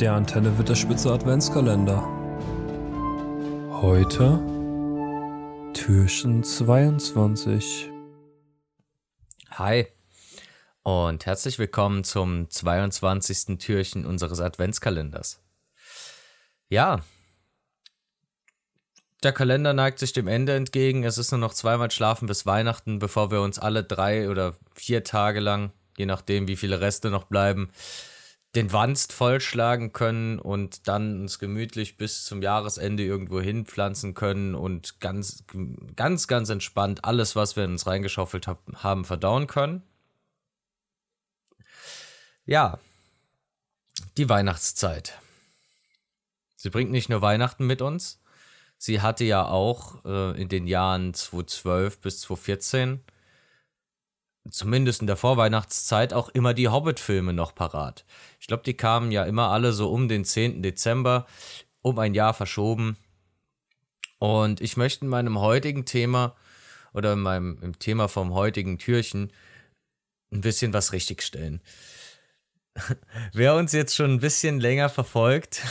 [0.00, 2.02] Der Antenne wird der Spitze Adventskalender.
[3.70, 4.40] Heute
[5.74, 7.90] Türchen 22.
[9.50, 9.86] Hi
[10.82, 13.58] und herzlich willkommen zum 22.
[13.58, 15.40] Türchen unseres Adventskalenders.
[16.68, 17.02] Ja,
[19.22, 21.04] der Kalender neigt sich dem Ende entgegen.
[21.04, 25.04] Es ist nur noch zweimal schlafen bis Weihnachten, bevor wir uns alle drei oder vier
[25.04, 27.70] Tage lang, je nachdem wie viele Reste noch bleiben,
[28.54, 35.00] den Wanst vollschlagen können und dann uns gemütlich bis zum Jahresende irgendwo hinpflanzen können und
[35.00, 35.44] ganz,
[35.96, 39.82] ganz, ganz entspannt alles, was wir in uns reingeschaufelt haben, verdauen können.
[42.44, 42.78] Ja,
[44.18, 45.18] die Weihnachtszeit.
[46.56, 48.20] Sie bringt nicht nur Weihnachten mit uns,
[48.76, 53.00] sie hatte ja auch äh, in den Jahren 2012 bis 2014,
[54.50, 58.04] zumindest in der Vorweihnachtszeit, auch immer die Hobbit-Filme noch parat.
[58.40, 60.62] Ich glaube, die kamen ja immer alle so um den 10.
[60.62, 61.26] Dezember,
[61.82, 62.96] um ein Jahr verschoben.
[64.18, 66.36] Und ich möchte in meinem heutigen Thema
[66.92, 69.32] oder in meinem im Thema vom heutigen Türchen
[70.32, 71.60] ein bisschen was richtigstellen.
[73.32, 75.62] Wer uns jetzt schon ein bisschen länger verfolgt,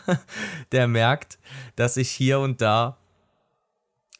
[0.72, 1.38] der merkt,
[1.76, 2.98] dass ich hier und da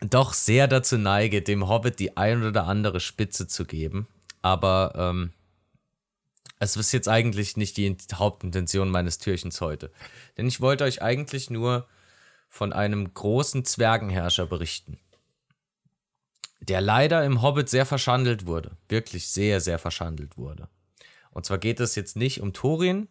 [0.02, 4.08] doch sehr dazu neige, dem Hobbit die ein oder andere Spitze zu geben.
[4.42, 5.32] Aber ähm,
[6.58, 9.92] es ist jetzt eigentlich nicht die Hauptintention meines Türchens heute.
[10.36, 11.86] Denn ich wollte euch eigentlich nur
[12.48, 14.98] von einem großen Zwergenherrscher berichten,
[16.60, 18.76] der leider im Hobbit sehr verschandelt wurde.
[18.88, 20.68] Wirklich sehr, sehr verschandelt wurde.
[21.30, 23.08] Und zwar geht es jetzt nicht um Thorin,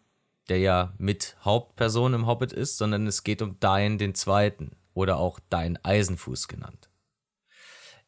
[0.47, 5.17] der ja mit Hauptperson im Hobbit ist, sondern es geht um Dain den Zweiten oder
[5.17, 6.89] auch Dain Eisenfuß genannt.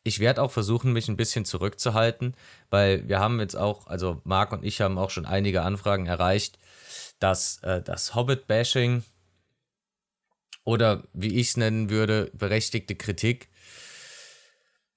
[0.03, 2.35] Ich werde auch versuchen, mich ein bisschen zurückzuhalten,
[2.69, 6.59] weil wir haben jetzt auch, also Marc und ich haben auch schon einige Anfragen erreicht,
[7.19, 9.03] dass äh, das Hobbit-Bashing
[10.65, 13.49] oder wie ich es nennen würde, berechtigte Kritik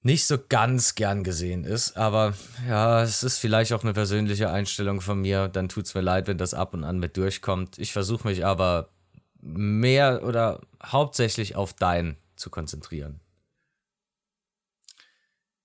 [0.01, 1.97] nicht so ganz gern gesehen ist.
[1.97, 2.33] Aber
[2.67, 5.47] ja, es ist vielleicht auch eine persönliche Einstellung von mir.
[5.47, 7.77] Dann tut es mir leid, wenn das ab und an mit durchkommt.
[7.77, 8.89] Ich versuche mich aber
[9.41, 13.19] mehr oder hauptsächlich auf dein zu konzentrieren.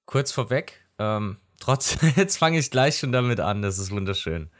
[0.07, 4.51] Kurz vorweg, ähm, trotz, jetzt fange ich gleich schon damit an, das ist wunderschön.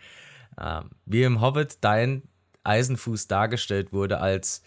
[0.61, 2.29] Ähm, wie im Hobbit dein
[2.65, 4.63] Eisenfuß dargestellt wurde als,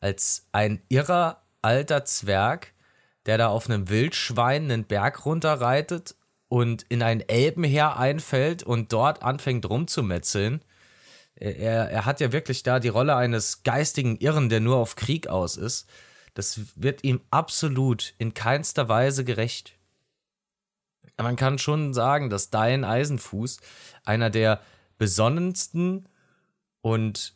[0.00, 2.72] als ein irrer alter Zwerg,
[3.26, 6.14] der da auf einem Wildschwein einen Berg runterreitet
[6.48, 10.62] und in ein Elbenheer einfällt und dort anfängt rumzumetzeln.
[11.34, 15.28] Er, er hat ja wirklich da die Rolle eines geistigen Irren, der nur auf Krieg
[15.28, 15.88] aus ist.
[16.34, 19.74] Das wird ihm absolut in keinster Weise gerecht.
[21.16, 23.58] Man kann schon sagen, dass dein Eisenfuß
[24.04, 24.60] einer der
[24.96, 26.08] besonnensten
[26.82, 27.34] und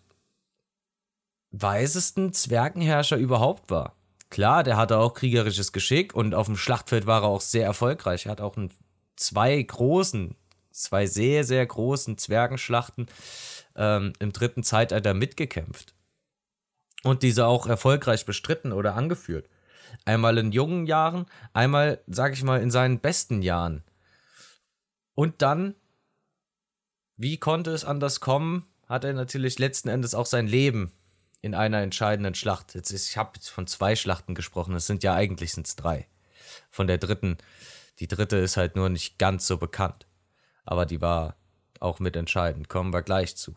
[1.50, 3.94] weisesten Zwergenherrscher überhaupt war.
[4.30, 8.26] Klar, der hatte auch kriegerisches Geschick und auf dem Schlachtfeld war er auch sehr erfolgreich.
[8.26, 8.70] Er hat auch in
[9.16, 10.34] zwei großen,
[10.72, 13.06] zwei sehr, sehr großen Zwergenschlachten
[13.76, 15.94] ähm, im dritten Zeitalter mitgekämpft.
[17.02, 19.48] Und diese auch erfolgreich bestritten oder angeführt.
[20.04, 23.84] Einmal in jungen Jahren, einmal, sag ich mal, in seinen besten Jahren.
[25.14, 25.74] Und dann,
[27.16, 30.92] wie konnte es anders kommen, hat er natürlich letzten Endes auch sein Leben
[31.42, 32.74] in einer entscheidenden Schlacht.
[32.74, 36.08] Jetzt ist, ich habe von zwei Schlachten gesprochen, es sind ja eigentlich sind's drei.
[36.70, 37.36] Von der dritten,
[37.98, 40.06] die dritte ist halt nur nicht ganz so bekannt.
[40.64, 41.36] Aber die war
[41.80, 42.68] auch mitentscheidend.
[42.68, 43.56] Kommen wir gleich zu.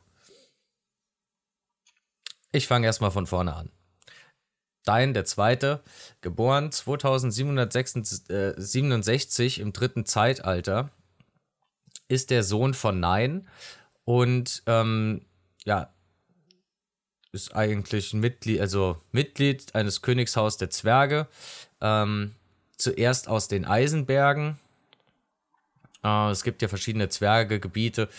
[2.58, 3.70] Ich fange erstmal von vorne an.
[4.84, 5.84] Dein, der Zweite,
[6.22, 10.90] geboren 2767 im dritten Zeitalter,
[12.08, 13.48] ist der Sohn von Nein
[14.06, 15.22] und ähm,
[15.66, 15.94] ja,
[17.32, 21.28] ist eigentlich ein Mitglied, also Mitglied eines Königshaus der Zwerge.
[21.80, 22.34] Ähm,
[22.76, 24.58] zuerst aus den Eisenbergen.
[26.04, 28.10] Äh, es gibt ja verschiedene Zwergegebiete.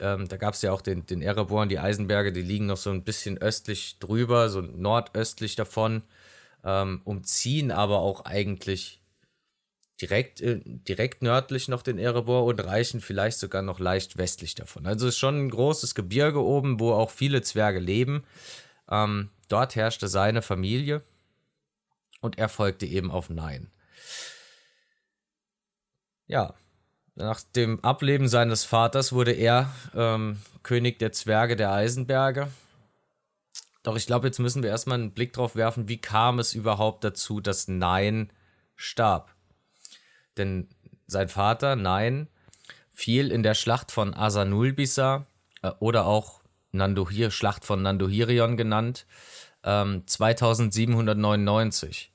[0.00, 2.90] Ähm, da gab es ja auch den, den Ereborn, die Eisenberge, die liegen noch so
[2.90, 6.02] ein bisschen östlich drüber, so nordöstlich davon,
[6.64, 9.00] ähm, umziehen aber auch eigentlich
[10.00, 14.86] direkt, äh, direkt nördlich noch den Erebor und reichen vielleicht sogar noch leicht westlich davon.
[14.86, 18.24] Also es ist schon ein großes Gebirge oben, wo auch viele Zwerge leben.
[18.90, 21.02] Ähm, dort herrschte seine Familie
[22.20, 23.70] und er folgte eben auf Nein.
[26.26, 26.54] Ja,
[27.16, 32.48] nach dem Ableben seines Vaters wurde er ähm, König der Zwerge der Eisenberge.
[33.82, 37.04] Doch ich glaube, jetzt müssen wir erstmal einen Blick drauf werfen, wie kam es überhaupt
[37.04, 38.30] dazu, dass Nein
[38.74, 39.34] starb.
[40.36, 40.68] Denn
[41.06, 42.28] sein Vater, Nein,
[42.92, 45.26] fiel in der Schlacht von Asanulbisa
[45.62, 46.42] äh, oder auch
[46.72, 49.06] Nandohir, Schlacht von Nandohirion genannt,
[49.64, 52.12] ähm, 2799.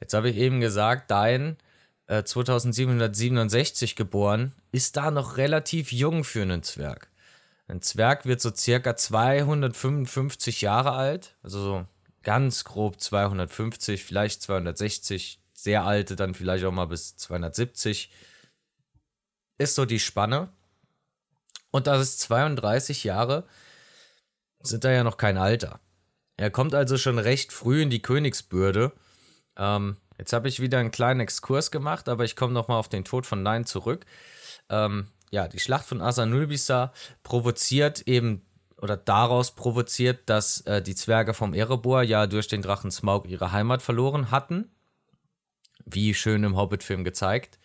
[0.00, 1.56] Jetzt habe ich eben gesagt, Dain,
[2.08, 7.08] äh, 2767 geboren, ist da noch relativ jung für einen Zwerg.
[7.68, 11.86] Ein Zwerg wird so circa 255 Jahre alt, also so
[12.22, 18.10] ganz grob 250, vielleicht 260, sehr alte dann vielleicht auch mal bis 270.
[19.58, 20.48] Ist so die Spanne.
[21.70, 23.44] Und das ist 32 Jahre,
[24.60, 25.80] sind da ja noch kein Alter.
[26.38, 28.92] Er kommt also schon recht früh in die Königsbürde.
[29.56, 33.04] Ähm, jetzt habe ich wieder einen kleinen Exkurs gemacht, aber ich komme nochmal auf den
[33.04, 34.04] Tod von Nein zurück.
[34.68, 36.92] Ähm, ja, die Schlacht von Asanulbisa
[37.22, 38.42] provoziert eben
[38.80, 43.52] oder daraus provoziert, dass äh, die Zwerge vom Erebor ja durch den Drachen Smaug ihre
[43.52, 44.70] Heimat verloren hatten.
[45.84, 47.58] Wie schön im Hobbit-Film gezeigt.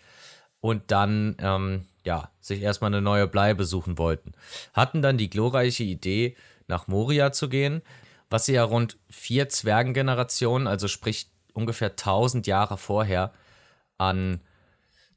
[0.59, 4.31] Und dann, ähm, ja, sich erstmal eine neue Bleibe suchen wollten.
[4.73, 6.35] Hatten dann die glorreiche Idee,
[6.67, 7.81] nach Moria zu gehen,
[8.29, 13.31] was sie ja rund vier Zwergengenerationen, also sprich ungefähr 1000 Jahre vorher,
[13.97, 14.41] an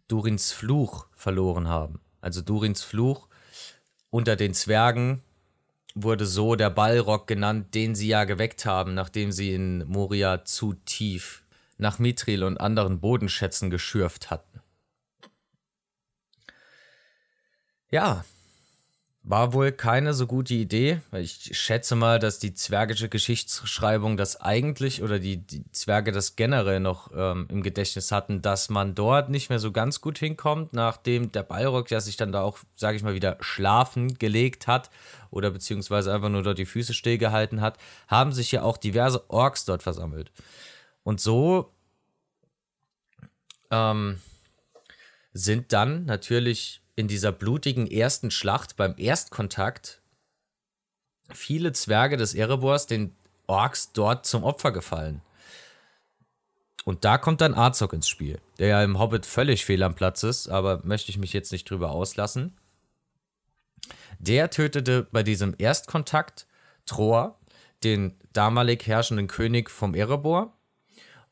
[0.08, 2.00] Durins Fluch verloren haben.
[2.20, 3.28] Also Durins Fluch
[4.10, 5.22] unter den Zwergen
[5.94, 10.74] wurde so der Ballrock genannt, den sie ja geweckt haben, nachdem sie in Moria zu
[10.84, 11.42] tief
[11.78, 14.60] nach Mithril und anderen Bodenschätzen geschürft hatten.
[17.90, 18.24] Ja,
[19.28, 24.40] war wohl keine so gute Idee, weil ich schätze mal, dass die zwergische Geschichtsschreibung das
[24.40, 29.28] eigentlich oder die, die Zwerge das generell noch ähm, im Gedächtnis hatten, dass man dort
[29.28, 32.96] nicht mehr so ganz gut hinkommt, nachdem der Balrog ja sich dann da auch, sage
[32.96, 34.90] ich mal, wieder schlafen gelegt hat
[35.30, 39.64] oder beziehungsweise einfach nur dort die Füße stillgehalten hat, haben sich ja auch diverse Orks
[39.64, 40.30] dort versammelt.
[41.02, 41.72] Und so
[43.72, 44.20] ähm,
[45.32, 50.00] sind dann natürlich in dieser blutigen ersten Schlacht beim Erstkontakt
[51.32, 53.14] viele Zwerge des Erebors den
[53.46, 55.22] Orks dort zum Opfer gefallen.
[56.84, 60.22] Und da kommt dann Azog ins Spiel, der ja im Hobbit völlig fehl am Platz
[60.22, 62.56] ist, aber möchte ich mich jetzt nicht drüber auslassen.
[64.18, 66.46] Der tötete bei diesem Erstkontakt
[66.86, 67.38] Tror,
[67.82, 70.55] den damalig herrschenden König vom Erebor,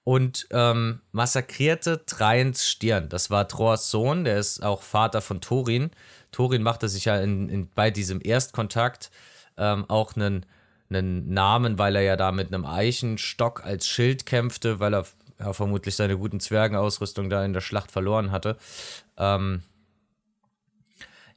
[0.05, 3.09] und ähm, massakrierte Trains Stirn.
[3.09, 5.91] Das war Troas Sohn, der ist auch Vater von Thorin.
[6.31, 9.11] Thorin machte sich ja in, in, bei diesem Erstkontakt
[9.57, 10.45] ähm, auch einen,
[10.91, 15.07] einen Namen, weil er ja da mit einem Eichenstock als Schild kämpfte, weil er
[15.41, 18.59] ja, vermutlich seine guten Zwergenausrüstung da in der Schlacht verloren hatte.
[19.17, 19.63] Ähm,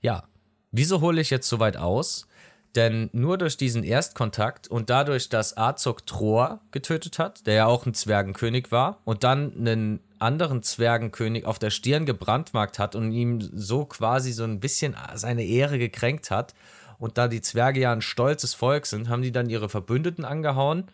[0.01, 0.23] ja,
[0.71, 2.27] wieso hole ich jetzt so weit aus?
[2.75, 7.85] Denn nur durch diesen Erstkontakt und dadurch, dass Azog Tror getötet hat, der ja auch
[7.85, 13.41] ein Zwergenkönig war, und dann einen anderen Zwergenkönig auf der Stirn gebrandmarkt hat und ihm
[13.41, 16.53] so quasi so ein bisschen seine Ehre gekränkt hat,
[16.99, 20.85] und da die Zwerge ja ein stolzes Volk sind, haben die dann ihre Verbündeten angehauen,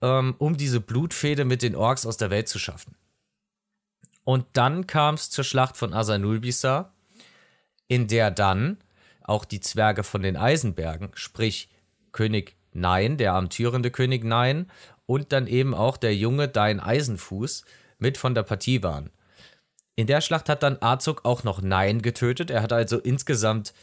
[0.00, 2.94] ähm, um diese Blutfehde mit den Orks aus der Welt zu schaffen.
[4.24, 6.92] Und dann kam es zur Schlacht von Asanulbisa,
[7.88, 8.78] in der dann
[9.28, 11.68] auch die Zwerge von den Eisenbergen, sprich
[12.12, 14.70] König Nein, der amtierende König Nein
[15.06, 17.64] und dann eben auch der junge Dein Eisenfuß
[17.98, 19.10] mit von der Partie waren.
[19.96, 22.50] In der Schlacht hat dann Azog auch noch Nein getötet.
[22.50, 23.74] Er hat also insgesamt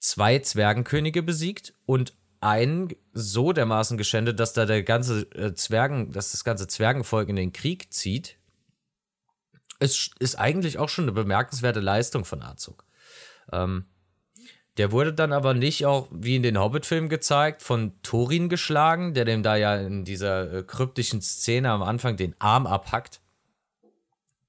[0.00, 6.32] zwei Zwergenkönige besiegt und einen so dermaßen geschändet, dass da der ganze äh, Zwergen, dass
[6.32, 8.38] das ganze Zwergenvolk in den Krieg zieht.
[9.78, 12.84] Es ist eigentlich auch schon eine bemerkenswerte Leistung von Azog.
[13.52, 13.84] Ähm,
[14.76, 19.24] der wurde dann aber nicht auch, wie in den Hobbit-Filmen gezeigt, von Thorin geschlagen, der
[19.24, 23.20] dem da ja in dieser äh, kryptischen Szene am Anfang den Arm abhackt.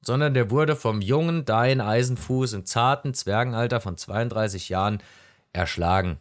[0.02, 5.02] Sondern der wurde vom jungen Dain Eisenfuß im zarten Zwergenalter von 32 Jahren
[5.54, 6.18] erschlagen.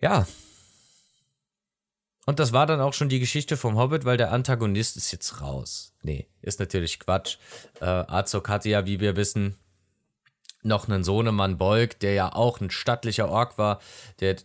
[0.00, 0.26] Ja.
[2.26, 5.40] Und das war dann auch schon die Geschichte vom Hobbit, weil der Antagonist ist jetzt
[5.40, 5.92] raus.
[6.02, 7.38] Nee, ist natürlich Quatsch.
[7.80, 9.56] Äh, Azog hatte ja, wie wir wissen,
[10.64, 13.80] noch einen Sohnemann Bolg, der ja auch ein stattlicher Ork war,
[14.20, 14.36] der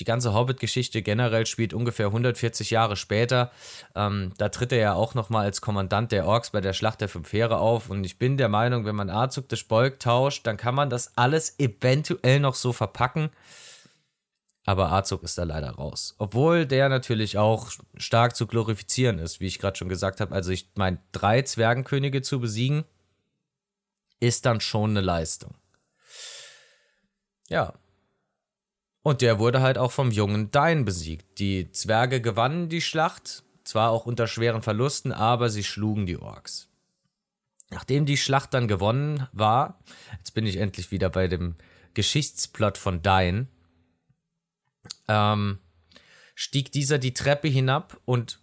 [0.00, 3.52] die ganze Hobbit-Geschichte generell spielt ungefähr 140 Jahre später.
[3.94, 7.08] Ähm, da tritt er ja auch nochmal als Kommandant der Orks bei der Schlacht der
[7.08, 7.90] Fünf Heere auf.
[7.90, 11.16] Und ich bin der Meinung, wenn man Azug des Bolg tauscht, dann kann man das
[11.16, 13.30] alles eventuell noch so verpacken.
[14.64, 16.14] Aber Azug ist da leider raus.
[16.18, 20.34] Obwohl der natürlich auch stark zu glorifizieren ist, wie ich gerade schon gesagt habe.
[20.34, 22.84] Also ich meine, drei Zwergenkönige zu besiegen,
[24.20, 25.54] ist dann schon eine Leistung.
[27.48, 27.74] Ja.
[29.02, 31.38] Und der wurde halt auch vom jungen Dain besiegt.
[31.38, 36.68] Die Zwerge gewannen die Schlacht, zwar auch unter schweren Verlusten, aber sie schlugen die Orks.
[37.70, 39.78] Nachdem die Schlacht dann gewonnen war,
[40.18, 41.56] jetzt bin ich endlich wieder bei dem
[41.94, 43.48] Geschichtsplot von Dain,
[45.08, 45.58] ähm,
[46.34, 48.40] stieg dieser die Treppe hinab und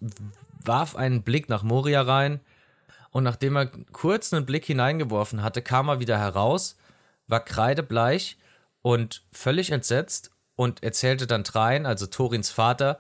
[0.64, 2.40] warf einen Blick nach Moria rein.
[3.18, 6.78] Und nachdem er kurz einen Blick hineingeworfen hatte, kam er wieder heraus,
[7.26, 8.38] war kreidebleich
[8.84, 13.00] und völlig entsetzt und erzählte dann Trein, also Torins Vater,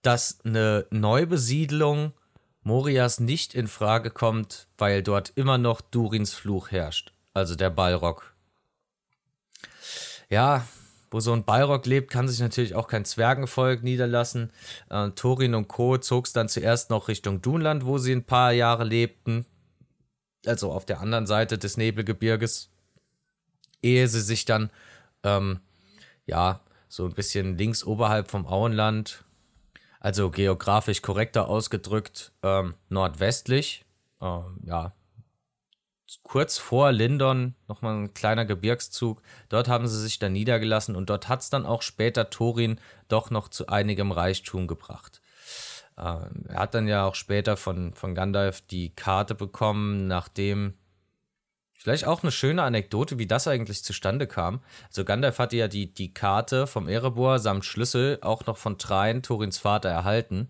[0.00, 2.14] dass eine Neubesiedlung
[2.62, 8.34] Morias nicht in Frage kommt, weil dort immer noch Durins Fluch herrscht, also der Balrog.
[10.30, 10.66] Ja,
[11.12, 14.50] wo so ein Balrog lebt, kann sich natürlich auch kein Zwergenvolk niederlassen.
[14.90, 15.98] Äh, Thorin und Co.
[15.98, 19.46] zog es dann zuerst noch Richtung Dunland, wo sie ein paar Jahre lebten.
[20.46, 22.70] Also auf der anderen Seite des Nebelgebirges.
[23.82, 24.70] Ehe sie sich dann,
[25.22, 25.60] ähm,
[26.26, 29.24] ja, so ein bisschen links oberhalb vom Auenland,
[29.98, 33.84] also geografisch korrekter ausgedrückt, ähm, nordwestlich,
[34.20, 34.92] ähm, ja,
[36.22, 39.22] kurz vor Lindon nochmal ein kleiner Gebirgszug.
[39.48, 43.30] Dort haben sie sich dann niedergelassen und dort hat es dann auch später Thorin doch
[43.30, 45.20] noch zu einigem Reichtum gebracht.
[45.98, 50.74] Ähm, er hat dann ja auch später von, von Gandalf die Karte bekommen, nachdem.
[51.74, 54.60] Vielleicht auch eine schöne Anekdote, wie das eigentlich zustande kam.
[54.86, 59.20] Also Gandalf hatte ja die, die Karte vom Erebor samt Schlüssel auch noch von Trein,
[59.24, 60.48] Thorins Vater, erhalten.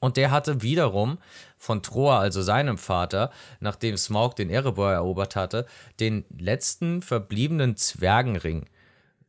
[0.00, 1.18] Und der hatte wiederum
[1.56, 5.66] von Troa, also seinem Vater, nachdem Smaug den Erebor erobert hatte,
[6.00, 8.66] den letzten verbliebenen Zwergenring,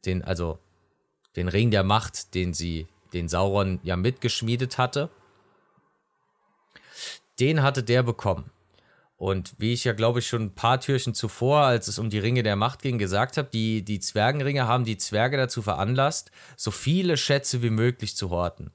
[0.05, 0.59] den, also
[1.36, 5.09] den Ring der Macht, den sie, den Sauron ja mitgeschmiedet hatte,
[7.39, 8.51] den hatte der bekommen.
[9.17, 12.19] Und wie ich ja, glaube ich, schon ein paar Türchen zuvor, als es um die
[12.19, 16.69] Ringe der Macht ging, gesagt habe, die, die Zwergenringe haben die Zwerge dazu veranlasst, so
[16.69, 18.71] viele Schätze wie möglich zu horten.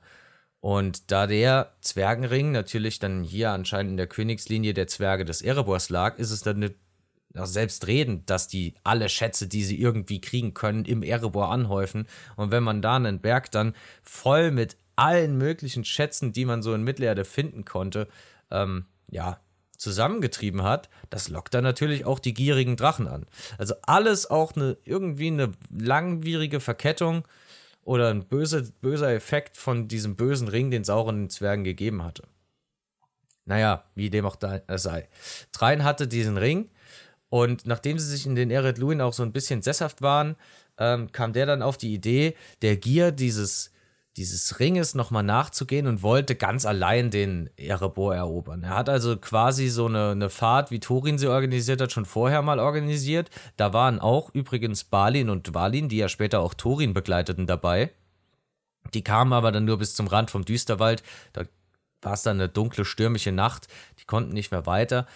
[0.62, 5.90] Und da der Zwergenring natürlich dann hier anscheinend in der Königslinie der Zwerge des Erebors
[5.90, 6.62] lag, ist es dann
[7.34, 12.06] eine, selbstredend, dass die alle Schätze, die sie irgendwie kriegen können, im Erebor anhäufen.
[12.36, 16.72] Und wenn man da einen Berg dann voll mit allen möglichen Schätzen, die man so
[16.74, 18.06] in Mittelerde finden konnte,
[18.52, 19.40] ähm, ja,
[19.76, 23.26] zusammengetrieben hat, das lockt dann natürlich auch die gierigen Drachen an.
[23.58, 27.24] Also alles auch eine, irgendwie eine langwierige Verkettung
[27.82, 32.24] oder ein böse, böser Effekt von diesem bösen Ring, den Sauron den Zwergen gegeben hatte.
[33.44, 35.08] Naja, wie dem auch da sei.
[35.50, 36.70] Trein hatte diesen Ring
[37.28, 40.36] und nachdem sie sich in den Eret Luin auch so ein bisschen sesshaft waren,
[40.78, 43.72] ähm, kam der dann auf die Idee, der Gier dieses
[44.16, 48.64] dieses Ringes nochmal nachzugehen und wollte ganz allein den Erebor erobern.
[48.64, 52.42] Er hat also quasi so eine, eine Fahrt, wie Thorin sie organisiert hat, schon vorher
[52.42, 53.30] mal organisiert.
[53.56, 57.90] Da waren auch übrigens Balin und Dvalin, die ja später auch Thorin begleiteten, dabei.
[58.92, 61.02] Die kamen aber dann nur bis zum Rand vom Düsterwald.
[61.32, 61.44] Da
[62.02, 63.68] war es dann eine dunkle, stürmische Nacht.
[63.98, 65.06] Die konnten nicht mehr weiter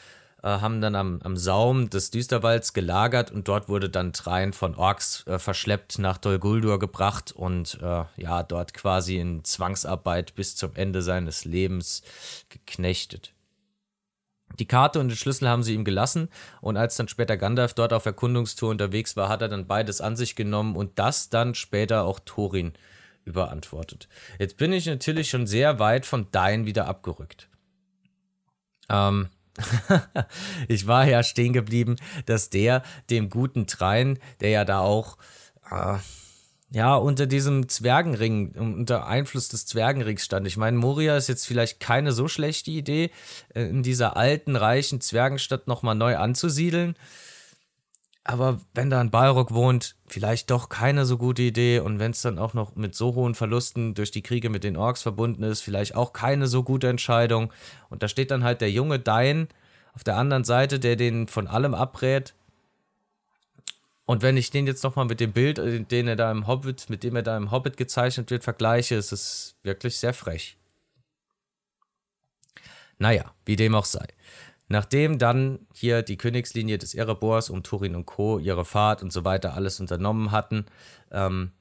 [0.43, 4.75] äh, haben dann am, am Saum des Düsterwalds gelagert und dort wurde dann Trein von
[4.75, 10.57] Orks äh, verschleppt nach Dol Guldur gebracht und äh, ja, dort quasi in Zwangsarbeit bis
[10.57, 12.03] zum Ende seines Lebens
[12.49, 13.33] geknechtet.
[14.59, 16.29] Die Karte und den Schlüssel haben sie ihm gelassen
[16.61, 20.17] und als dann später Gandalf dort auf Erkundungstour unterwegs war, hat er dann beides an
[20.17, 22.73] sich genommen und das dann später auch Thorin
[23.25, 24.09] überantwortet.
[24.39, 27.49] Jetzt bin ich natürlich schon sehr weit von Dein wieder abgerückt.
[28.89, 29.29] Ähm,
[30.69, 31.97] ich war ja stehen geblieben,
[32.27, 35.17] dass der dem guten Trein, der ja da auch
[35.71, 35.99] äh,
[36.71, 40.47] ja unter diesem Zwergenring, unter Einfluss des Zwergenrings stand.
[40.47, 43.11] Ich meine, Moria ist jetzt vielleicht keine so schlechte Idee,
[43.55, 46.97] äh, in dieser alten, reichen Zwergenstadt nochmal neu anzusiedeln.
[48.29, 51.79] Aber wenn da ein Balrog wohnt, vielleicht doch keine so gute Idee.
[51.79, 54.77] Und wenn es dann auch noch mit so hohen Verlusten durch die Kriege mit den
[54.77, 57.53] Orks verbunden ist, vielleicht auch keine so gute Entscheidung.
[57.89, 59.47] Und da steht dann halt der junge Dain
[59.95, 62.35] auf der anderen Seite, der den von allem abrät.
[64.07, 66.91] Und wenn ich den jetzt nochmal mit dem Bild, äh, den er da im Hobbit,
[66.91, 70.57] mit dem er da im Hobbit gezeichnet wird, vergleiche, ist es wirklich sehr frech.
[72.99, 74.07] Naja, wie dem auch sei.
[74.69, 78.39] Nachdem dann hier die Königslinie des Erebors um Turin und Co.
[78.39, 80.67] ihre Fahrt und so weiter alles unternommen hatten,
[81.13, 81.53] ähm,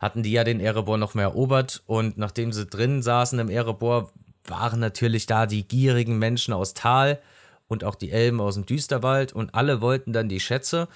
[0.00, 4.12] hatten die ja den Erebor noch mehr erobert und nachdem sie drin saßen im Erebor,
[4.44, 7.20] waren natürlich da die gierigen Menschen aus Tal
[7.68, 10.88] und auch die Elben aus dem Düsterwald und alle wollten dann die Schätze,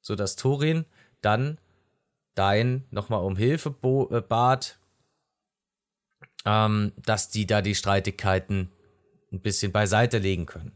[0.00, 0.84] sodass Thorin
[1.20, 1.58] dann
[2.34, 3.74] Dain nochmal um Hilfe
[4.10, 4.78] äh, bat,
[6.46, 8.70] ähm, dass die da die Streitigkeiten
[9.32, 10.72] ein bisschen beiseite legen können.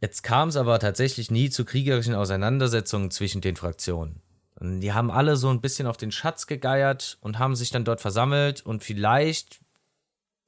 [0.00, 4.20] Jetzt kam es aber tatsächlich nie zu kriegerischen Auseinandersetzungen zwischen den Fraktionen.
[4.58, 7.84] Und die haben alle so ein bisschen auf den Schatz gegeiert und haben sich dann
[7.84, 9.60] dort versammelt und vielleicht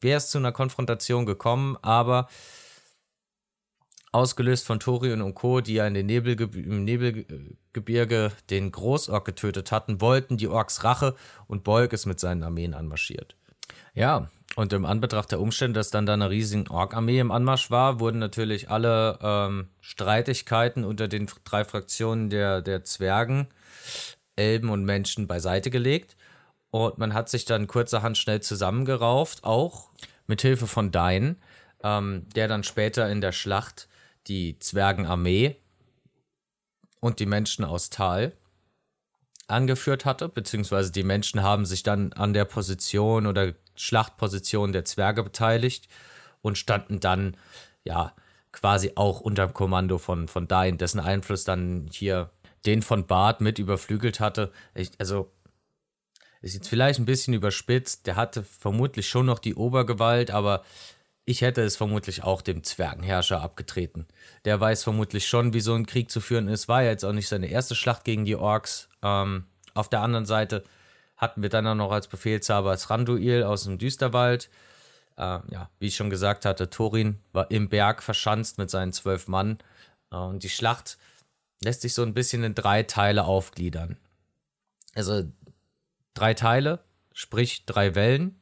[0.01, 2.29] wäre es zu einer Konfrontation gekommen, aber
[4.13, 9.73] ausgelöst von Thorin und Co., die ja in den Nebelgeb im Nebelgebirge den Großork getötet
[9.73, 11.15] hatten, wollten die Orks Rache
[11.47, 13.37] und Bolg ist mit seinen Armeen anmarschiert.
[13.95, 18.01] Ja, und im Anbetracht der Umstände, dass dann da eine riesige Ork-Armee im Anmarsch war,
[18.01, 23.47] wurden natürlich alle ähm, Streitigkeiten unter den drei Fraktionen der, der Zwergen,
[24.35, 26.17] Elben und Menschen beiseite gelegt.
[26.71, 29.91] Und man hat sich dann kurzerhand schnell zusammengerauft, auch
[30.27, 31.37] mit Hilfe von Dain,
[31.85, 33.89] ähm, der dann später in der Schlacht
[34.27, 35.55] die Zwergenarmee
[36.99, 38.33] und die Menschen aus Tal
[39.47, 45.23] angeführt hatte, beziehungsweise die Menschen haben sich dann an der Position oder Schlachtposition der Zwerge
[45.23, 45.89] beteiligt
[46.43, 47.37] und standen dann,
[47.85, 48.13] ja,
[48.53, 52.31] quasi auch unter dem Kommando von, von Dain, dessen Einfluss dann hier
[52.67, 54.53] den von Bart mit überflügelt hatte.
[54.75, 55.31] Ich, also,
[56.41, 60.65] ist jetzt vielleicht ein bisschen überspitzt, der hatte vermutlich schon noch die Obergewalt, aber
[61.25, 64.07] ich hätte es vermutlich auch dem Zwergenherrscher abgetreten.
[64.45, 66.69] Der weiß vermutlich schon, wie so ein Krieg zu führen ist.
[66.69, 68.89] War ja jetzt auch nicht seine erste Schlacht gegen die Orks.
[69.03, 69.45] Ähm,
[69.75, 70.65] auf der anderen Seite
[71.19, 74.49] hatten wir dann auch noch als Befehlshaber als Randuil aus dem Düsterwald.
[75.17, 79.29] Äh, ja, wie ich schon gesagt hatte, Thorin war im Berg verschanzt mit seinen zwölf
[79.29, 79.59] Mann.
[80.11, 80.97] Äh, und die Schlacht
[81.61, 83.99] lässt sich so ein bisschen in drei Teile aufgliedern.
[84.95, 85.25] Also
[86.15, 86.81] drei Teile,
[87.13, 88.38] sprich drei Wellen.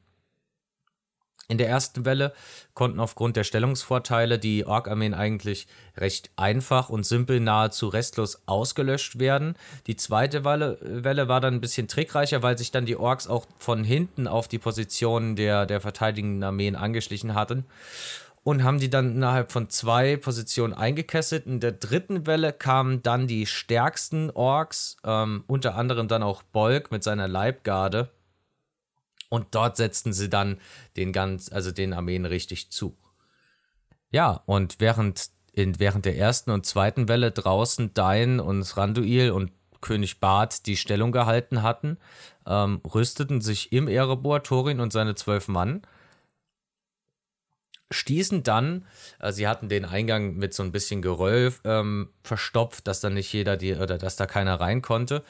[1.49, 2.33] In der ersten Welle
[2.75, 9.55] konnten aufgrund der Stellungsvorteile die Ork-Armeen eigentlich recht einfach und simpel nahezu restlos ausgelöscht werden.
[9.87, 13.47] Die zweite Welle, Welle war dann ein bisschen trickreicher, weil sich dann die Orks auch
[13.59, 17.65] von hinten auf die Positionen der, der verteidigenden Armeen angeschlichen hatten
[18.43, 21.47] und haben die dann innerhalb von zwei Positionen eingekesselt.
[21.47, 26.91] In der dritten Welle kamen dann die stärksten Orks, ähm, unter anderem dann auch Bolk
[26.91, 28.09] mit seiner Leibgarde
[29.29, 30.59] und dort setzten sie dann
[30.97, 32.97] den ganz, also den Armeen richtig zu.
[34.11, 39.53] Ja, und während, in, während der ersten und zweiten Welle draußen Dain und Randuil und
[39.81, 41.99] König Bart die Stellung gehalten hatten,
[42.47, 45.83] ähm, rüsteten sich im Erebor Thorin und seine zwölf Mann,
[47.93, 48.85] stießen dann,
[49.21, 53.33] äh, sie hatten den Eingang mit so ein bisschen Geröll ähm, verstopft, dass da nicht
[53.33, 55.23] jeder die, oder dass da keiner rein konnte.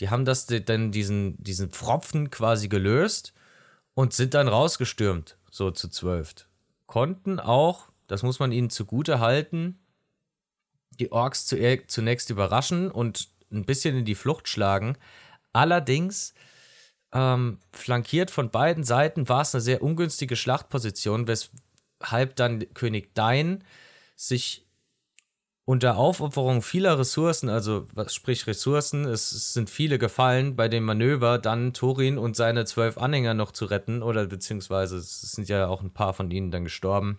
[0.00, 3.32] Die haben das dann diesen, diesen Pfropfen quasi gelöst
[3.94, 6.34] und sind dann rausgestürmt, so zu zwölf.
[6.86, 9.80] Konnten auch, das muss man ihnen zugute halten,
[10.98, 14.96] die Orks zunächst überraschen und ein bisschen in die Flucht schlagen.
[15.52, 16.34] Allerdings,
[17.12, 21.26] ähm, flankiert von beiden Seiten, war es eine sehr ungünstige Schlachtposition,
[22.00, 23.64] weshalb dann König Dain
[24.14, 24.66] sich
[25.66, 31.38] unter Aufopferung vieler Ressourcen, also sprich Ressourcen, es, es, sind viele gefallen bei dem Manöver,
[31.38, 35.82] dann Thorin und seine zwölf Anhänger noch zu retten, oder beziehungsweise es sind ja auch
[35.82, 37.18] ein paar von ihnen dann gestorben.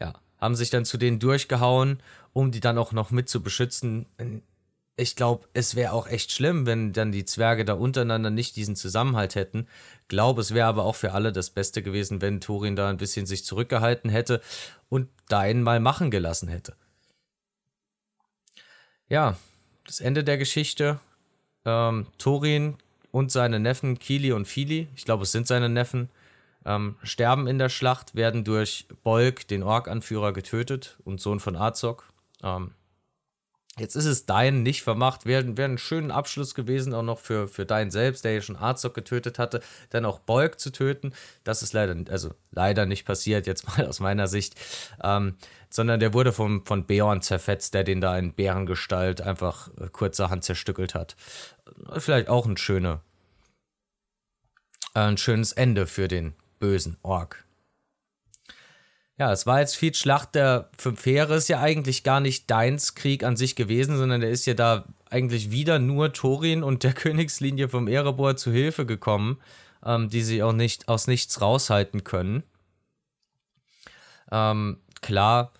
[0.00, 2.00] Ja, haben sich dann zu denen durchgehauen,
[2.32, 4.06] um die dann auch noch mit zu beschützen.
[4.98, 8.76] Ich glaube, es wäre auch echt schlimm, wenn dann die Zwerge da untereinander nicht diesen
[8.76, 9.68] Zusammenhalt hätten.
[10.08, 13.26] Glaube, es wäre aber auch für alle das Beste gewesen, wenn Thorin da ein bisschen
[13.26, 14.40] sich zurückgehalten hätte
[14.88, 16.76] und deinen mal machen gelassen hätte.
[19.08, 19.36] Ja,
[19.84, 20.98] das Ende der Geschichte.
[21.66, 22.76] Ähm, Thorin
[23.10, 26.10] und seine Neffen Kili und Fili, ich glaube, es sind seine Neffen,
[26.64, 32.04] ähm, sterben in der Schlacht, werden durch Bolk, den Ork-Anführer, getötet und Sohn von Azog.
[32.42, 32.72] Ähm,
[33.78, 35.26] Jetzt ist es dein nicht vermacht.
[35.26, 38.56] Wäre wär ein schöner Abschluss gewesen, auch noch für, für dein selbst, der ja schon
[38.56, 39.60] Arzog getötet hatte,
[39.90, 41.12] dann auch Bolk zu töten.
[41.44, 44.54] Das ist leider, also leider nicht passiert, jetzt mal aus meiner Sicht.
[45.02, 45.36] Ähm,
[45.68, 50.42] sondern der wurde vom, von Beorn zerfetzt, der den da in Bärengestalt einfach äh, kurzerhand
[50.42, 51.14] zerstückelt hat.
[51.98, 53.02] Vielleicht auch ein schöner,
[54.94, 57.45] äh, ein schönes Ende für den bösen Ork.
[59.18, 62.94] Ja, es war jetzt viel Schlacht der fünf Heere, ist ja eigentlich gar nicht Deins
[62.94, 66.92] Krieg an sich gewesen, sondern der ist ja da eigentlich wieder nur Thorin und der
[66.94, 69.40] Königslinie vom Erebor zu Hilfe gekommen,
[69.84, 72.42] ähm, die sie auch nicht aus nichts raushalten können.
[74.30, 75.52] Ähm, klar,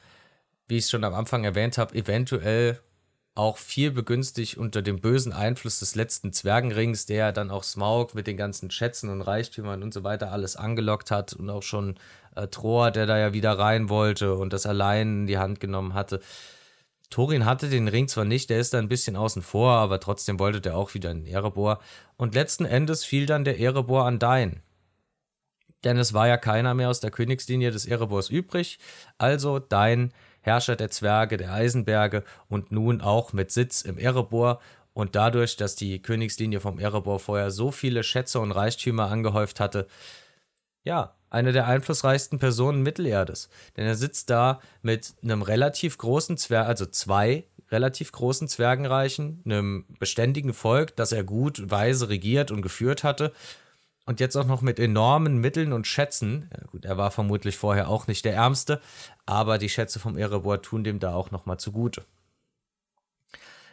[0.68, 2.80] wie ich es schon am Anfang erwähnt habe, eventuell
[3.36, 8.26] auch viel begünstigt unter dem bösen Einfluss des letzten Zwergenrings, der dann auch Smaug mit
[8.26, 11.96] den ganzen Schätzen und Reichtümern und so weiter alles angelockt hat und auch schon
[12.36, 15.94] äh, Tror, der da ja wieder rein wollte und das allein in die Hand genommen
[15.94, 16.20] hatte.
[17.10, 20.38] Thorin hatte den Ring zwar nicht, der ist da ein bisschen außen vor, aber trotzdem
[20.38, 21.80] wollte der auch wieder einen Erebor.
[22.16, 24.62] Und letzten Endes fiel dann der Erebor an Dain.
[25.84, 28.78] Denn es war ja keiner mehr aus der Königslinie des Erebors übrig,
[29.18, 34.60] also Dain, Herrscher der Zwerge, der Eisenberge und nun auch mit Sitz im Erebor
[34.94, 39.86] und dadurch, dass die Königslinie vom Erebor vorher so viele Schätze und Reichtümer angehäuft hatte,
[40.84, 43.48] ja, eine der einflussreichsten Personen Mittelerdes.
[43.76, 49.86] Denn er sitzt da mit einem relativ großen Zwerg, also zwei relativ großen Zwergenreichen, einem
[49.98, 53.32] beständigen Volk, das er gut weise regiert und geführt hatte.
[54.04, 56.48] Und jetzt auch noch mit enormen Mitteln und Schätzen.
[56.56, 58.80] Ja, gut, er war vermutlich vorher auch nicht der Ärmste,
[59.26, 62.04] aber die Schätze vom Erebor tun dem da auch nochmal zugute.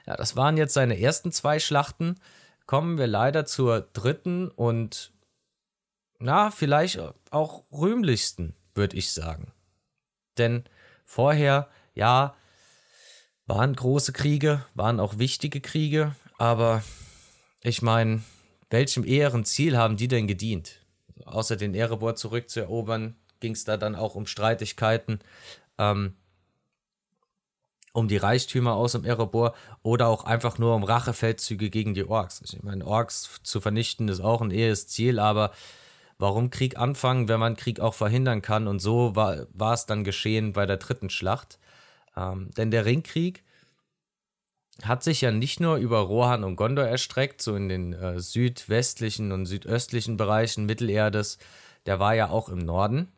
[0.08, 2.16] Ja, das waren jetzt seine ersten zwei Schlachten.
[2.66, 5.12] Kommen wir leider zur dritten und
[6.24, 7.00] na, vielleicht
[7.32, 9.52] auch rühmlichsten, würde ich sagen.
[10.38, 10.64] Denn
[11.06, 12.34] vorher, ja,
[13.46, 16.82] waren große Kriege, waren auch wichtige Kriege, aber
[17.62, 18.24] ich meine,
[18.70, 20.80] welchem ehren Ziel haben die denn gedient?
[21.26, 25.20] Außer den Erebor zurückzuerobern, ging es da dann auch um Streitigkeiten,
[25.78, 26.16] ähm,
[27.92, 32.42] um die Reichtümer aus dem Erebor oder auch einfach nur um Rachefeldzüge gegen die Orks.
[32.46, 35.52] Ich meine, Orks zu vernichten ist auch ein ehes Ziel, aber
[36.24, 38.68] warum Krieg anfangen, wenn man Krieg auch verhindern kann?
[38.68, 41.60] Und so war, war es dann geschehen bei der dritten Schlacht.
[42.16, 43.44] Ähm, denn der Ringkrieg
[44.82, 49.34] hat sich ja nicht nur über Rohan und Gondor erstreckt, so in den äh, südwestlichen
[49.34, 51.40] und südöstlichen Bereichen Mittelerdes,
[51.86, 53.12] der war ja auch im Norden.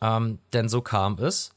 [0.00, 1.54] Ähm, denn so kam es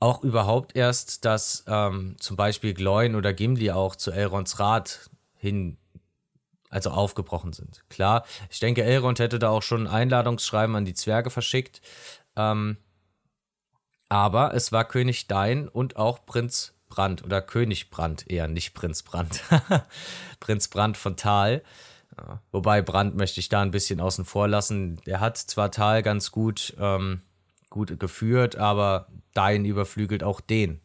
[0.00, 5.78] auch überhaupt erst, dass ähm, zum Beispiel Gloin oder Gimli auch zu Elrons Rat hin,
[6.70, 7.82] also aufgebrochen sind.
[7.88, 11.80] Klar, ich denke, Elrond hätte da auch schon ein Einladungsschreiben an die Zwerge verschickt.
[12.36, 12.76] Ähm,
[14.08, 19.02] aber es war König Dain und auch Prinz Brand oder König Brand eher, nicht Prinz
[19.02, 19.42] Brand.
[20.40, 21.62] Prinz Brand von Tal.
[22.16, 24.96] Ja, wobei Brand möchte ich da ein bisschen außen vor lassen.
[25.06, 27.22] Der hat zwar Tal ganz gut, ähm,
[27.68, 30.80] gut geführt, aber Dain überflügelt auch den.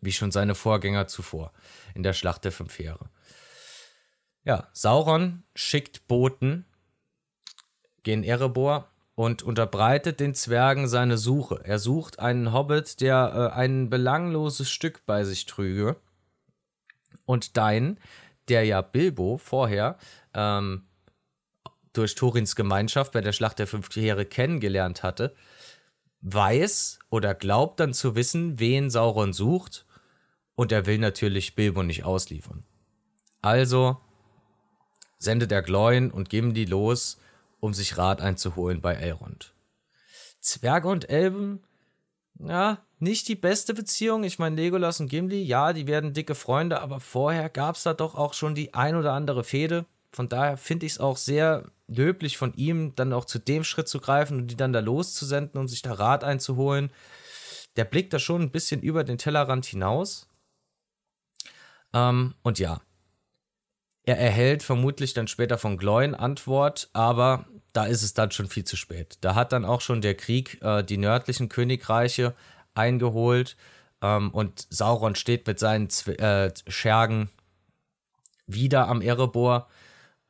[0.00, 1.52] Wie schon seine Vorgänger zuvor
[1.94, 3.08] in der Schlacht der Fünf Heere.
[4.44, 6.64] Ja, Sauron schickt Boten
[8.02, 11.60] gen Erebor und unterbreitet den Zwergen seine Suche.
[11.64, 15.96] Er sucht einen Hobbit, der äh, ein belangloses Stück bei sich trüge.
[17.24, 18.00] Und Dein,
[18.48, 19.96] der ja Bilbo vorher
[20.34, 20.82] ähm,
[21.92, 25.36] durch Thorins Gemeinschaft bei der Schlacht der Fünf Heere kennengelernt hatte,
[26.22, 29.86] weiß oder glaubt dann zu wissen, wen Sauron sucht.
[30.54, 32.64] Und er will natürlich Bilbo nicht ausliefern.
[33.40, 34.00] Also
[35.22, 37.18] sendet er Gloin und Gimli los,
[37.60, 39.54] um sich Rat einzuholen bei Elrond.
[40.40, 41.62] Zwerge und Elben,
[42.38, 44.24] ja, nicht die beste Beziehung.
[44.24, 47.94] Ich meine, Legolas und Gimli, ja, die werden dicke Freunde, aber vorher gab es da
[47.94, 49.86] doch auch schon die ein oder andere Fehde.
[50.12, 53.88] Von daher finde ich es auch sehr löblich von ihm, dann auch zu dem Schritt
[53.88, 56.90] zu greifen und die dann da loszusenden, um sich da Rat einzuholen.
[57.76, 60.28] Der blickt da schon ein bisschen über den Tellerrand hinaus.
[61.94, 62.80] Ähm, und ja,
[64.04, 68.64] er erhält vermutlich dann später von Gloin Antwort, aber da ist es dann schon viel
[68.64, 69.18] zu spät.
[69.20, 72.34] Da hat dann auch schon der Krieg äh, die nördlichen Königreiche
[72.74, 73.56] eingeholt
[74.02, 77.30] ähm, und Sauron steht mit seinen Zw äh, Schergen
[78.46, 79.68] wieder am Erebor,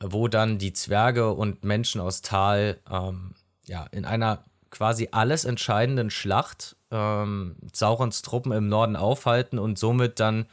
[0.01, 3.35] wo dann die Zwerge und Menschen aus Tal ähm,
[3.67, 10.21] ja, in einer quasi alles entscheidenden Schlacht ähm, Saurons Truppen im Norden aufhalten und somit
[10.21, 10.47] dann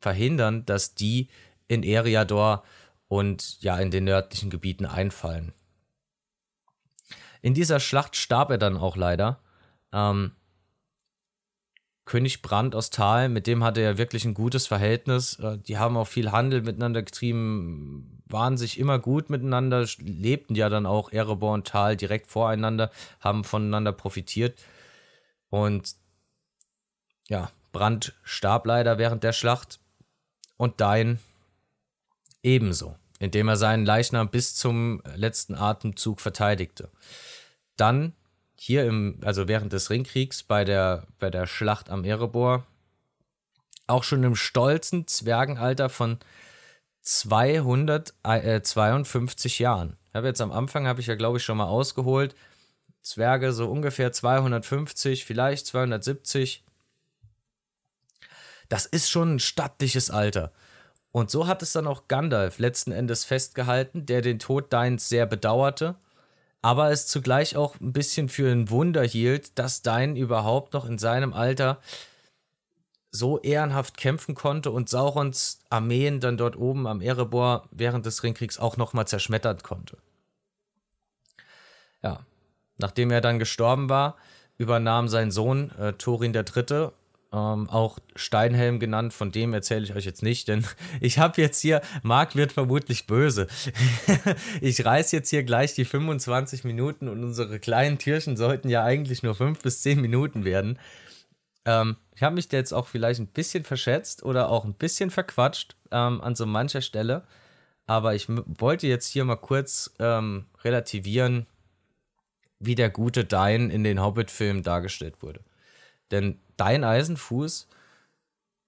[0.00, 1.28] verhindern, dass die
[1.68, 2.64] in Eriador
[3.06, 5.52] und ja in den nördlichen Gebieten einfallen.
[7.40, 9.40] In dieser Schlacht starb er dann auch leider.
[9.92, 10.32] Ähm,
[12.04, 15.38] König Brand aus Tal, mit dem hatte er wirklich ein gutes Verhältnis.
[15.38, 20.68] Äh, die haben auch viel Handel miteinander getrieben, waren sich immer gut miteinander, lebten ja
[20.68, 24.58] dann auch Erebor und Tal direkt voreinander, haben voneinander profitiert.
[25.50, 25.96] Und
[27.28, 29.78] ja, Brand starb leider während der Schlacht.
[30.56, 31.20] Und Dain
[32.48, 36.88] ebenso, indem er seinen Leichnam bis zum letzten Atemzug verteidigte.
[37.76, 38.14] Dann
[38.56, 42.66] hier im, also während des Ringkriegs bei der, bei der Schlacht am Erebor,
[43.86, 46.18] auch schon im stolzen Zwergenalter von
[47.02, 49.96] 252 äh, Jahren.
[50.14, 52.34] Ich jetzt am Anfang, habe ich ja glaube ich schon mal ausgeholt,
[53.02, 56.64] Zwerge so ungefähr 250, vielleicht 270.
[58.68, 60.52] Das ist schon ein stattliches Alter.
[61.18, 65.26] Und so hat es dann auch Gandalf letzten Endes festgehalten, der den Tod Deins sehr
[65.26, 65.96] bedauerte,
[66.62, 70.96] aber es zugleich auch ein bisschen für ein Wunder hielt, dass Dein überhaupt noch in
[70.96, 71.80] seinem Alter
[73.10, 78.60] so ehrenhaft kämpfen konnte und Saurons Armeen dann dort oben am Erebor während des Ringkriegs
[78.60, 79.98] auch nochmal zerschmettern konnte.
[82.00, 82.20] Ja,
[82.76, 84.16] nachdem er dann gestorben war,
[84.56, 86.90] übernahm sein Sohn äh, Thorin III
[87.32, 90.64] ähm, auch Steinhelm genannt, von dem erzähle ich euch jetzt nicht, denn
[91.00, 93.46] ich habe jetzt hier, Marc wird vermutlich böse.
[94.60, 99.22] ich reiß jetzt hier gleich die 25 Minuten und unsere kleinen Türchen sollten ja eigentlich
[99.22, 100.78] nur 5 bis 10 Minuten werden.
[101.66, 105.76] Ähm, ich habe mich jetzt auch vielleicht ein bisschen verschätzt oder auch ein bisschen verquatscht
[105.90, 107.26] ähm, an so mancher Stelle,
[107.86, 111.46] aber ich wollte jetzt hier mal kurz ähm, relativieren,
[112.58, 115.40] wie der gute Dein in den Hobbit-Filmen dargestellt wurde.
[116.10, 117.68] Denn Dein Eisenfuß,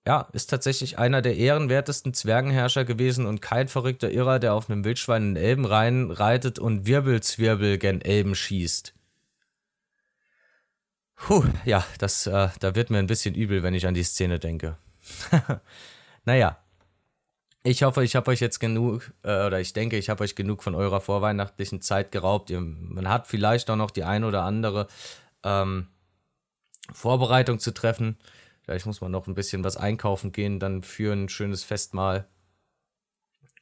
[0.07, 4.85] ja, ist tatsächlich einer der ehrenwertesten Zwergenherrscher gewesen und kein verrückter Irrer, der auf einem
[4.85, 8.95] Wildschwein in Elben rein reitet und Wirbelzwirbel gen Elben schießt.
[11.17, 14.39] Puh, ja, das, äh, da wird mir ein bisschen übel, wenn ich an die Szene
[14.39, 14.77] denke.
[16.25, 16.59] naja,
[17.65, 20.63] ich hoffe, ich habe euch jetzt genug, äh, oder ich denke, ich habe euch genug
[20.63, 22.51] von eurer vorweihnachtlichen Zeit geraubt.
[22.51, 24.87] Ihr, man hat vielleicht auch noch die ein oder andere
[25.43, 25.89] ähm,
[26.93, 28.19] Vorbereitung zu treffen.
[28.63, 32.29] Vielleicht muss man noch ein bisschen was einkaufen gehen, dann für ein schönes Festmahl.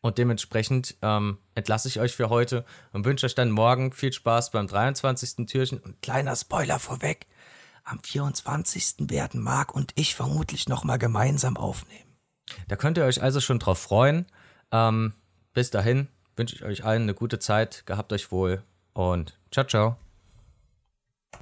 [0.00, 4.50] Und dementsprechend ähm, entlasse ich euch für heute und wünsche euch dann morgen viel Spaß
[4.52, 5.46] beim 23.
[5.46, 5.78] Türchen.
[5.78, 7.26] Und kleiner Spoiler vorweg:
[7.84, 9.10] Am 24.
[9.10, 12.16] werden Marc und ich vermutlich nochmal gemeinsam aufnehmen.
[12.68, 14.26] Da könnt ihr euch also schon drauf freuen.
[14.70, 15.14] Ähm,
[15.52, 18.62] bis dahin wünsche ich euch allen eine gute Zeit, gehabt euch wohl
[18.92, 20.07] und ciao, ciao.